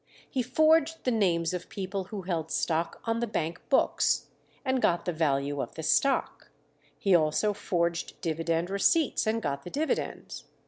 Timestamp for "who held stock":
2.05-3.01